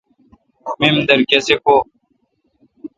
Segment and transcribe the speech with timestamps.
[0.79, 1.75] میمدر کسے کو°